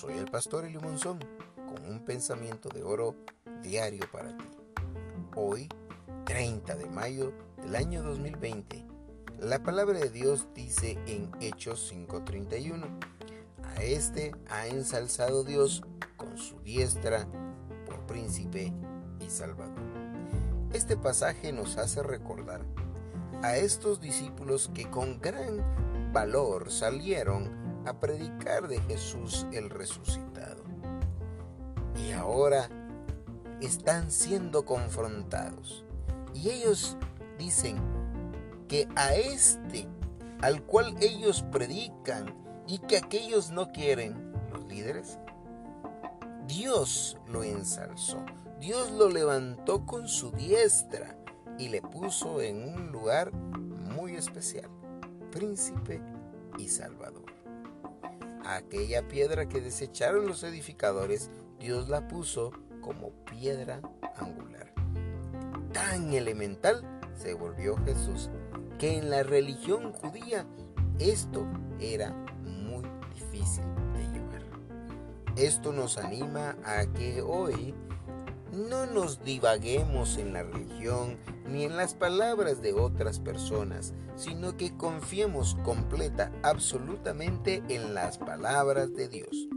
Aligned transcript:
Soy 0.00 0.16
el 0.16 0.26
pastor 0.26 0.64
Elio 0.64 0.80
con 0.80 1.84
un 1.90 2.04
pensamiento 2.04 2.68
de 2.68 2.84
oro 2.84 3.16
diario 3.64 4.08
para 4.12 4.28
ti. 4.28 4.44
Hoy, 5.34 5.68
30 6.24 6.76
de 6.76 6.86
mayo 6.86 7.32
del 7.56 7.74
año 7.74 8.04
2020, 8.04 8.86
la 9.40 9.60
palabra 9.64 9.98
de 9.98 10.08
Dios 10.10 10.46
dice 10.54 11.00
en 11.08 11.32
Hechos 11.40 11.92
5:31, 11.92 12.86
a 13.74 13.82
este 13.82 14.36
ha 14.48 14.68
ensalzado 14.68 15.42
Dios 15.42 15.82
con 16.16 16.38
su 16.38 16.60
diestra 16.60 17.26
por 17.84 18.06
príncipe 18.06 18.72
y 19.18 19.28
salvador. 19.28 19.82
Este 20.72 20.96
pasaje 20.96 21.52
nos 21.52 21.76
hace 21.76 22.04
recordar 22.04 22.64
a 23.42 23.56
estos 23.56 24.00
discípulos 24.00 24.70
que 24.72 24.88
con 24.88 25.20
gran 25.20 26.12
valor 26.12 26.70
salieron 26.70 27.67
a 27.88 28.00
predicar 28.00 28.68
de 28.68 28.80
Jesús 28.82 29.46
el 29.52 29.70
resucitado. 29.70 30.62
Y 31.96 32.12
ahora 32.12 32.68
están 33.60 34.10
siendo 34.10 34.64
confrontados. 34.64 35.84
Y 36.34 36.50
ellos 36.50 36.96
dicen 37.38 37.78
que 38.68 38.86
a 38.94 39.14
este, 39.14 39.88
al 40.40 40.62
cual 40.62 40.94
ellos 41.00 41.44
predican 41.50 42.34
y 42.66 42.78
que 42.78 42.98
aquellos 42.98 43.50
no 43.50 43.72
quieren, 43.72 44.32
los 44.52 44.64
líderes, 44.66 45.18
Dios 46.46 47.18
lo 47.26 47.42
ensalzó. 47.42 48.24
Dios 48.60 48.90
lo 48.90 49.08
levantó 49.08 49.86
con 49.86 50.08
su 50.08 50.30
diestra 50.32 51.16
y 51.58 51.68
le 51.68 51.80
puso 51.80 52.40
en 52.40 52.74
un 52.74 52.92
lugar 52.92 53.32
muy 53.32 54.14
especial, 54.14 54.68
príncipe 55.30 56.02
y 56.58 56.68
salvador. 56.68 57.37
Aquella 58.48 59.06
piedra 59.06 59.46
que 59.46 59.60
desecharon 59.60 60.26
los 60.26 60.42
edificadores, 60.42 61.28
Dios 61.60 61.90
la 61.90 62.08
puso 62.08 62.50
como 62.80 63.10
piedra 63.26 63.82
angular. 64.16 64.72
Tan 65.74 66.14
elemental 66.14 66.82
se 67.14 67.34
volvió 67.34 67.76
Jesús 67.84 68.30
que 68.78 68.96
en 68.96 69.10
la 69.10 69.22
religión 69.22 69.92
judía 69.92 70.46
esto 70.98 71.46
era 71.78 72.10
muy 72.42 72.86
difícil 73.12 73.64
de 73.92 74.08
llevar. 74.14 74.42
Esto 75.36 75.74
nos 75.74 75.98
anima 75.98 76.56
a 76.64 76.86
que 76.86 77.20
hoy 77.20 77.74
no 78.58 78.86
nos 78.86 79.24
divaguemos 79.24 80.18
en 80.18 80.32
la 80.32 80.42
religión 80.42 81.16
ni 81.48 81.64
en 81.64 81.76
las 81.76 81.94
palabras 81.94 82.60
de 82.60 82.72
otras 82.72 83.20
personas, 83.20 83.94
sino 84.16 84.56
que 84.56 84.76
confiemos 84.76 85.56
completa, 85.64 86.32
absolutamente 86.42 87.62
en 87.68 87.94
las 87.94 88.18
palabras 88.18 88.92
de 88.94 89.08
Dios. 89.08 89.48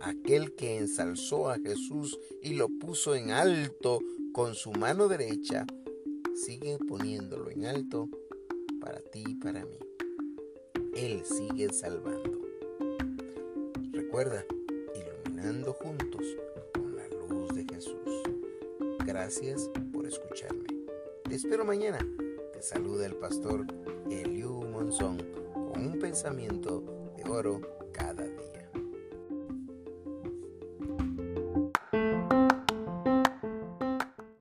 Aquel 0.00 0.54
que 0.54 0.78
ensalzó 0.78 1.50
a 1.50 1.58
Jesús 1.58 2.18
y 2.42 2.54
lo 2.54 2.68
puso 2.68 3.14
en 3.14 3.30
alto 3.30 4.00
con 4.32 4.54
su 4.54 4.72
mano 4.72 5.08
derecha, 5.08 5.66
sigue 6.34 6.78
poniéndolo 6.88 7.50
en 7.50 7.66
alto 7.66 8.08
para 8.80 9.00
ti 9.00 9.24
y 9.26 9.34
para 9.36 9.64
mí. 9.64 9.78
Él 10.94 11.22
sigue 11.24 11.72
salvando. 11.72 12.40
Recuerda, 13.92 14.44
iluminando 14.94 15.72
juntos 15.74 16.24
Gracias 19.06 19.70
por 19.92 20.04
escucharme. 20.04 20.66
Te 21.28 21.36
espero 21.36 21.64
mañana. 21.64 21.98
Te 22.52 22.60
saluda 22.60 23.06
el 23.06 23.14
pastor 23.14 23.64
Eliu 24.10 24.64
Monzón 24.64 25.18
con 25.54 25.86
un 25.86 25.98
pensamiento 26.00 27.12
de 27.16 27.30
oro 27.30 27.60